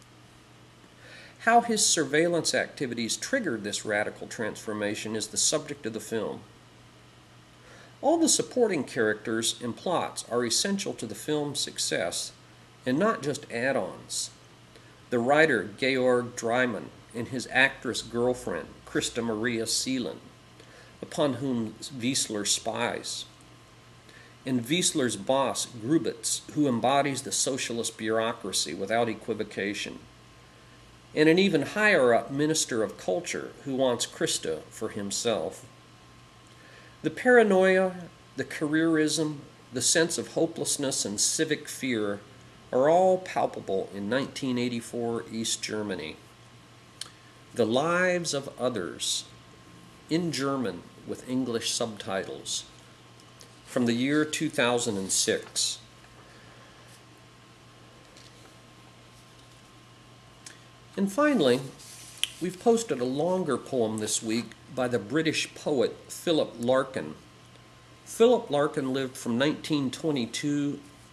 How 1.40 1.62
his 1.62 1.86
surveillance 1.86 2.54
activities 2.54 3.16
triggered 3.16 3.64
this 3.64 3.86
radical 3.86 4.28
transformation 4.28 5.16
is 5.16 5.28
the 5.28 5.38
subject 5.38 5.86
of 5.86 5.94
the 5.94 6.02
film. 6.02 6.42
All 8.02 8.18
the 8.18 8.28
supporting 8.28 8.84
characters 8.84 9.56
and 9.64 9.78
plots 9.78 10.26
are 10.30 10.44
essential 10.44 10.94
to 10.96 11.06
the 11.06 11.16
film's 11.16 11.62
success, 11.62 12.34
and 12.86 13.00
not 13.00 13.24
just 13.24 13.50
add 13.50 13.78
ons. 13.78 14.30
The 15.10 15.20
writer 15.20 15.70
Georg 15.78 16.36
Dreyman 16.36 16.88
and 17.16 17.30
his 17.30 17.48
actress 17.50 18.02
girlfriend 18.02 18.68
Christa 18.86 19.24
Maria 19.24 19.64
Sieland, 19.64 20.20
upon 21.02 21.36
whom 21.36 21.76
Wiesler 21.98 22.46
spies. 22.46 23.24
And 24.48 24.64
Wiesler's 24.64 25.18
boss, 25.18 25.66
Grubitz, 25.66 26.40
who 26.54 26.70
embodies 26.70 27.24
the 27.24 27.34
socialist 27.34 27.98
bureaucracy 27.98 28.74
without 28.74 29.10
equivocation. 29.10 30.00
And 31.14 31.28
an 31.28 31.38
even 31.38 31.64
higher 31.64 32.14
up 32.14 32.32
minister 32.32 32.82
of 32.82 32.98
culture 32.98 33.52
who 33.66 33.76
wants 33.76 34.08
Christa 34.08 34.62
for 34.70 34.88
himself. 34.88 35.66
The 37.02 37.10
paranoia, 37.10 37.92
the 38.38 38.46
careerism, 38.46 39.40
the 39.74 39.82
sense 39.82 40.18
of 40.18 40.30
hopelessness 40.30 41.04
and 41.04 41.20
civic 41.20 41.68
fear 41.68 42.22
are 42.72 42.88
all 42.88 43.18
palpable 43.18 43.90
in 43.94 44.10
1984 44.10 45.26
East 45.30 45.62
Germany. 45.62 46.16
The 47.54 47.66
Lives 47.66 48.34
of 48.34 48.50
Others, 48.58 49.26
in 50.10 50.32
German 50.32 50.84
with 51.06 51.28
English 51.28 51.72
subtitles, 51.72 52.64
from 53.68 53.86
the 53.86 53.94
year 53.94 54.26
2006. 54.26 55.80
And 60.96 61.12
finally, 61.12 61.60
we've 62.42 62.60
posted 62.60 63.00
a 63.00 63.06
longer 63.06 63.58
poem 63.58 64.00
this 64.00 64.24
week 64.24 64.46
by 64.74 64.88
the 64.88 64.98
British 64.98 65.54
poet 65.54 65.96
Philip 66.08 66.56
Larkin. 66.60 67.14
Philip 68.06 68.50
Larkin 68.50 68.94
lived 68.94 69.16
from 69.16 69.34
1922 69.34 70.40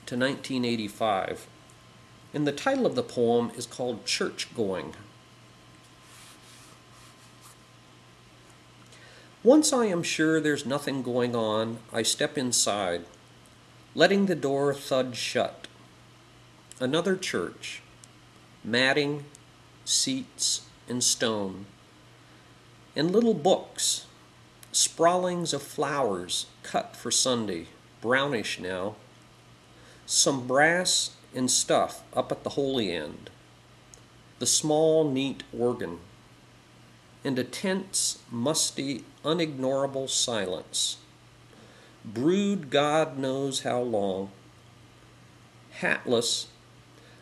to 0.07 0.17
1985. 0.17 1.47
And 2.33 2.47
the 2.47 2.53
title 2.53 2.87
of 2.87 2.95
the 2.95 3.03
poem 3.03 3.51
is 3.57 3.67
called 3.67 4.07
Church 4.07 4.55
Going. 4.55 4.95
Once 9.45 9.75
I 9.75 9.85
am 9.85 10.03
sure 10.03 10.41
there's 10.41 10.65
nothing 10.65 11.03
going 11.03 11.37
on, 11.37 11.77
I 11.93 12.03
step 12.03 12.39
inside, 12.39 13.05
letting 13.95 14.25
the 14.25 14.35
door 14.35 14.73
thud 14.73 15.17
shut. 15.17 15.69
Another 16.81 17.15
church, 17.15 17.83
matting, 18.65 19.27
seats, 19.85 20.63
and 20.89 21.05
stone, 21.05 21.67
and 22.97 23.11
little 23.11 23.35
books, 23.35 24.07
sprawlings 24.73 25.53
of 25.53 25.63
flowers 25.63 26.47
cut 26.63 26.97
for 26.97 27.11
Sunday, 27.11 27.67
brownish 28.01 28.59
now. 28.59 28.97
Some 30.07 30.47
brass 30.47 31.11
and 31.35 31.51
stuff 31.51 32.03
up 32.15 32.33
at 32.33 32.45
the 32.45 32.51
holy 32.51 32.91
end, 32.91 33.29
the 34.39 34.47
small, 34.47 35.11
neat 35.11 35.43
organ, 35.53 35.99
a 37.25 37.45
tense, 37.45 38.19
musty, 38.31 39.05
unignorable 39.25 40.09
silence. 40.11 40.99
Brood 42.05 42.69
God 42.69 43.17
knows 43.17 43.61
how 43.61 43.81
long. 43.81 44.31
Hatless, 45.81 46.49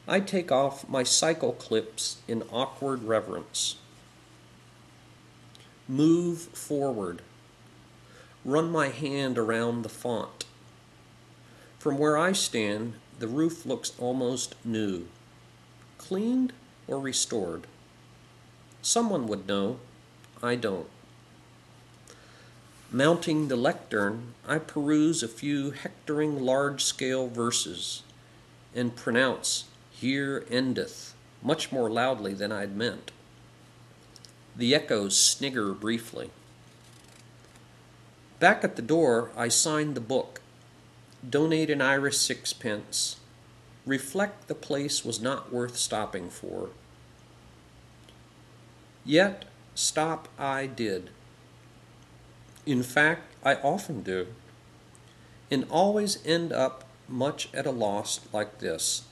I 0.08 0.18
take 0.18 0.50
off 0.50 0.88
my 0.88 1.04
cycle 1.04 1.52
clips 1.52 2.18
in 2.26 2.42
awkward 2.50 3.04
reverence. 3.04 3.76
Move 5.88 6.40
forward. 6.40 7.22
Run 8.44 8.72
my 8.72 8.88
hand 8.88 9.38
around 9.38 9.82
the 9.82 9.88
font. 9.88 10.44
From 11.78 11.96
where 11.96 12.18
I 12.18 12.32
stand, 12.32 12.94
the 13.20 13.28
roof 13.28 13.64
looks 13.64 13.92
almost 13.98 14.56
new. 14.64 15.06
Cleaned 15.98 16.52
or 16.88 16.98
restored? 16.98 17.68
Someone 18.82 19.28
would 19.28 19.46
know. 19.46 19.78
I 20.42 20.56
don't. 20.56 20.88
Mounting 22.90 23.48
the 23.48 23.56
lectern, 23.56 24.34
I 24.46 24.58
peruse 24.58 25.22
a 25.22 25.28
few 25.28 25.70
hectoring 25.70 26.40
large 26.40 26.84
scale 26.84 27.28
verses 27.28 28.02
and 28.74 28.96
pronounce, 28.96 29.64
Here 29.90 30.44
endeth, 30.50 31.14
much 31.42 31.72
more 31.72 31.90
loudly 31.90 32.34
than 32.34 32.52
I'd 32.52 32.76
meant. 32.76 33.10
The 34.56 34.74
echoes 34.74 35.18
snigger 35.18 35.72
briefly. 35.72 36.30
Back 38.38 38.64
at 38.64 38.76
the 38.76 38.82
door, 38.82 39.30
I 39.36 39.48
sign 39.48 39.94
the 39.94 40.00
book 40.00 40.42
donate 41.28 41.70
an 41.70 41.80
Irish 41.80 42.18
sixpence, 42.18 43.16
reflect 43.86 44.48
the 44.48 44.54
place 44.54 45.04
was 45.04 45.20
not 45.20 45.52
worth 45.52 45.76
stopping 45.76 46.28
for. 46.28 46.70
Yet 49.04 49.44
stop 49.74 50.28
I 50.38 50.66
did. 50.66 51.10
In 52.66 52.82
fact, 52.82 53.22
I 53.44 53.56
often 53.56 54.02
do, 54.02 54.28
and 55.50 55.66
always 55.70 56.24
end 56.24 56.52
up 56.52 56.84
much 57.08 57.48
at 57.52 57.66
a 57.66 57.70
loss 57.70 58.20
like 58.32 58.58
this, 58.58 59.04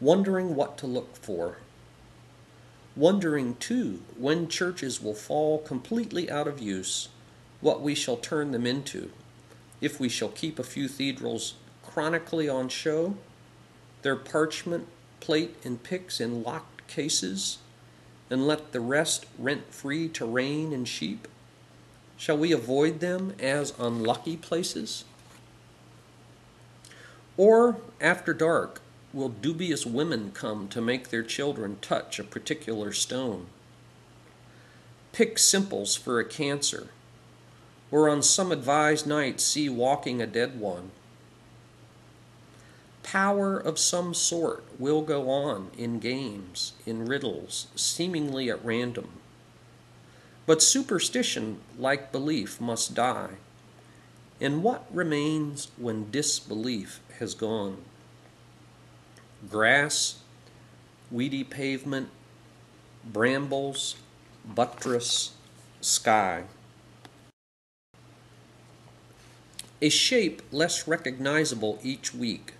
wondering 0.00 0.54
what 0.56 0.76
to 0.78 0.86
look 0.86 1.16
for, 1.16 1.58
wondering 2.96 3.54
too 3.56 4.02
when 4.18 4.48
churches 4.48 5.00
will 5.00 5.14
fall 5.14 5.58
completely 5.58 6.30
out 6.30 6.48
of 6.48 6.60
use, 6.60 7.08
what 7.60 7.80
we 7.80 7.94
shall 7.94 8.16
turn 8.16 8.50
them 8.50 8.66
into, 8.66 9.10
if 9.80 10.00
we 10.00 10.08
shall 10.08 10.28
keep 10.28 10.58
a 10.58 10.64
few 10.64 10.88
cathedrals 10.88 11.54
chronically 11.82 12.48
on 12.48 12.68
show, 12.68 13.16
their 14.02 14.16
parchment, 14.16 14.88
plate, 15.20 15.54
and 15.64 15.82
picks 15.82 16.20
in 16.20 16.42
locked 16.42 16.86
cases, 16.88 17.58
and 18.32 18.46
let 18.46 18.72
the 18.72 18.80
rest 18.80 19.26
rent 19.38 19.72
free 19.74 20.08
to 20.08 20.24
rain 20.24 20.72
and 20.72 20.88
sheep? 20.88 21.28
Shall 22.16 22.38
we 22.38 22.50
avoid 22.50 23.00
them 23.00 23.34
as 23.38 23.74
unlucky 23.78 24.38
places? 24.38 25.04
Or, 27.36 27.76
after 28.00 28.32
dark, 28.32 28.80
will 29.12 29.28
dubious 29.28 29.84
women 29.84 30.30
come 30.32 30.66
to 30.68 30.80
make 30.80 31.08
their 31.08 31.22
children 31.22 31.76
touch 31.82 32.18
a 32.18 32.24
particular 32.24 32.90
stone? 32.92 33.48
Pick 35.12 35.38
simples 35.38 35.94
for 35.94 36.18
a 36.18 36.24
cancer, 36.24 36.88
or 37.90 38.08
on 38.08 38.22
some 38.22 38.50
advised 38.50 39.06
night 39.06 39.42
see 39.42 39.68
walking 39.68 40.22
a 40.22 40.26
dead 40.26 40.58
one. 40.58 40.90
Power 43.02 43.58
of 43.58 43.78
some 43.78 44.14
sort 44.14 44.64
will 44.78 45.02
go 45.02 45.28
on 45.28 45.70
in 45.76 45.98
games, 45.98 46.72
in 46.86 47.06
riddles, 47.06 47.66
seemingly 47.74 48.50
at 48.50 48.64
random. 48.64 49.08
But 50.46 50.62
superstition, 50.62 51.60
like 51.78 52.12
belief, 52.12 52.60
must 52.60 52.94
die. 52.94 53.36
And 54.40 54.62
what 54.62 54.86
remains 54.92 55.68
when 55.76 56.10
disbelief 56.10 57.00
has 57.18 57.34
gone? 57.34 57.78
grass, 59.50 60.20
weedy 61.10 61.44
pavement, 61.44 62.08
brambles, 63.04 63.96
buttress, 64.44 65.32
sky. 65.80 66.44
A 69.80 69.88
shape 69.88 70.42
less 70.52 70.86
recognizable 70.86 71.80
each 71.82 72.14
week, 72.14 72.54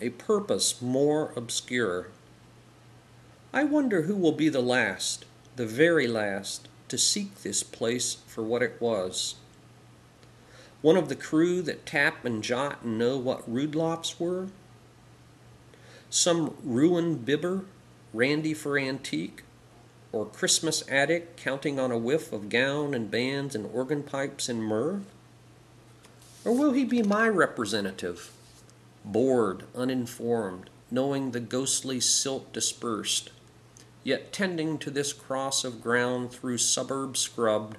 a 0.00 0.10
purpose 0.10 0.80
more 0.80 1.32
obscure. 1.36 2.08
I 3.52 3.64
wonder 3.64 4.02
who 4.02 4.16
will 4.16 4.32
be 4.32 4.48
the 4.48 4.60
last, 4.60 5.24
the 5.56 5.66
very 5.66 6.06
last, 6.06 6.68
to 6.88 6.98
seek 6.98 7.42
this 7.42 7.62
place 7.62 8.18
for 8.26 8.42
what 8.42 8.62
it 8.62 8.76
was. 8.80 9.36
One 10.80 10.96
of 10.96 11.08
the 11.08 11.16
crew 11.16 11.62
that 11.62 11.86
tap 11.86 12.24
and 12.24 12.42
jot 12.42 12.82
and 12.82 12.98
know 12.98 13.16
what 13.16 13.50
rood-lofts 13.50 14.20
were? 14.20 14.48
some 16.10 16.56
ruined 16.64 17.24
bibber, 17.24 17.64
randy 18.12 18.54
for 18.54 18.78
antique, 18.78 19.42
or 20.12 20.24
Christmas 20.24 20.86
addict 20.88 21.36
counting 21.36 21.78
on 21.78 21.90
a 21.90 21.98
whiff 21.98 22.32
of 22.32 22.48
gown 22.48 22.94
and 22.94 23.10
bands 23.10 23.54
and 23.54 23.68
organ 23.74 24.02
pipes 24.02 24.48
and 24.48 24.62
myrrh? 24.62 25.00
Or 26.44 26.52
will 26.52 26.72
he 26.72 26.84
be 26.84 27.02
my 27.02 27.28
representative, 27.28 28.32
bored, 29.12 29.64
uninformed, 29.74 30.70
knowing 30.90 31.30
the 31.30 31.40
ghostly 31.40 32.00
silt 32.00 32.52
dispersed, 32.52 33.30
yet 34.04 34.32
tending 34.32 34.78
to 34.78 34.90
this 34.90 35.12
cross 35.12 35.64
of 35.64 35.82
ground 35.82 36.30
through 36.30 36.58
suburb 36.58 37.16
scrubbed, 37.16 37.76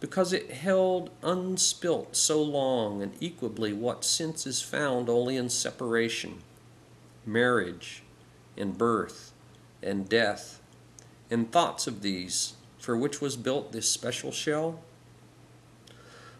because 0.00 0.32
it 0.32 0.50
held 0.50 1.10
unspilt 1.22 2.14
so 2.14 2.42
long 2.42 3.00
and 3.02 3.14
equably 3.20 3.72
what 3.72 4.04
since 4.04 4.46
is 4.46 4.60
found 4.60 5.08
only 5.08 5.36
in 5.36 5.48
separation? 5.48 6.42
marriage, 7.26 8.02
and 8.56 8.76
birth, 8.76 9.32
and 9.82 10.08
death, 10.08 10.60
and 11.30 11.50
thoughts 11.50 11.86
of 11.86 12.02
these, 12.02 12.54
for 12.78 12.96
which 12.96 13.20
was 13.20 13.36
built 13.36 13.72
this 13.72 13.88
special 13.88 14.30
shell? 14.30 14.80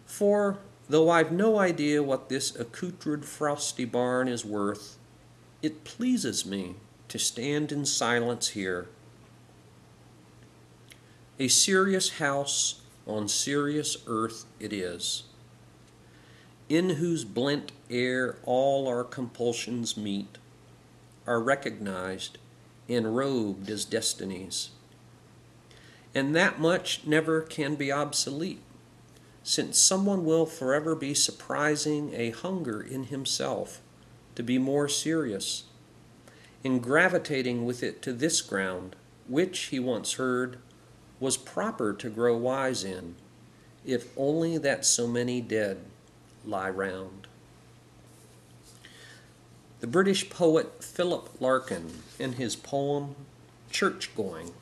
For, 0.05 0.59
though 0.87 1.09
I've 1.09 1.31
no 1.31 1.59
idea 1.59 2.03
what 2.03 2.29
this 2.29 2.55
accoutred 2.55 3.25
frosty 3.25 3.85
barn 3.85 4.27
is 4.27 4.45
worth, 4.45 4.97
it 5.61 5.83
pleases 5.83 6.45
me 6.45 6.75
to 7.07 7.17
stand 7.17 7.71
in 7.71 7.85
silence 7.85 8.49
here. 8.49 8.87
A 11.39 11.47
serious 11.47 12.17
house 12.19 12.81
on 13.07 13.27
serious 13.27 13.97
earth 14.07 14.45
it 14.59 14.71
is, 14.71 15.23
in 16.69 16.91
whose 16.91 17.25
blent 17.25 17.71
air 17.89 18.37
all 18.43 18.87
our 18.87 19.03
compulsions 19.03 19.97
meet 19.97 20.37
are 21.27 21.41
recognized 21.41 22.37
and 22.87 23.15
robed 23.15 23.69
as 23.69 23.85
destinies. 23.85 24.69
And 26.13 26.35
that 26.35 26.59
much 26.59 27.05
never 27.05 27.41
can 27.41 27.75
be 27.75 27.91
obsolete, 27.91 28.61
since 29.47 29.77
someone 29.77 30.25
will 30.25 30.47
forever 30.47 30.95
be 30.95 31.13
surprising 31.13 32.11
a 32.15 32.31
hunger 32.31 32.81
in 32.81 33.03
himself 33.05 33.79
to 34.33 34.41
be 34.41 34.57
more 34.57 34.89
serious, 34.89 35.65
in 36.63 36.79
gravitating 36.79 37.63
with 37.63 37.83
it 37.83 38.01
to 38.01 38.11
this 38.11 38.41
ground, 38.41 38.95
which, 39.27 39.65
he 39.65 39.79
once 39.79 40.13
heard, 40.13 40.57
was 41.19 41.37
proper 41.37 41.93
to 41.93 42.09
grow 42.09 42.35
wise 42.35 42.83
in, 42.83 43.13
if 43.85 44.07
only 44.17 44.57
that 44.57 44.83
so 44.83 45.05
many 45.05 45.39
dead 45.41 45.77
lie 46.43 46.69
round. 46.69 47.27
The 49.79 49.87
British 49.87 50.27
poet 50.27 50.83
Philip 50.83 51.29
Larkin 51.39 52.01
in 52.17 52.33
his 52.33 52.55
poem 52.55 53.15
Church 53.69 54.09
Going. 54.15 54.53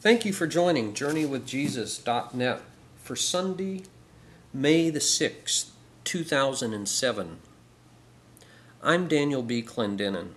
Thank 0.00 0.24
you 0.24 0.32
for 0.32 0.46
joining 0.46 0.94
JourneyWithJesus.net 0.94 2.60
for 3.02 3.16
Sunday, 3.16 3.82
May 4.54 4.90
the 4.90 5.00
6th, 5.00 5.70
2007. 6.04 7.38
I'm 8.80 9.08
Daniel 9.08 9.42
B. 9.42 9.60
Clendenin. 9.60 10.34